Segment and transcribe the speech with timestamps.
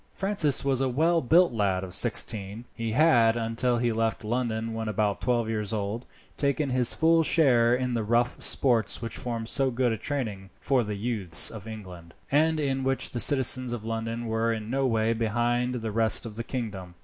[0.15, 2.65] Francis was a well built lad of nearly sixteen.
[2.73, 7.75] He had, until he left London when about twelve years old, taken his full share
[7.75, 12.15] in the rough sports which formed so good a training for the youths of England,
[12.31, 16.35] and in which the citizens of London were in no way behind the rest of
[16.35, 16.95] the kingdom.